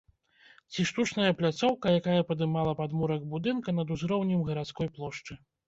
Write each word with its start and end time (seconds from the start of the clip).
Ці 0.71 0.85
штучная 0.89 1.27
пляцоўка, 1.41 1.93
якая 1.99 2.21
падымала 2.31 2.73
падмурак 2.81 3.29
будынка 3.37 3.69
над 3.83 3.87
узроўнем 3.99 4.39
гарадской 4.51 4.93
плошчы. 5.01 5.33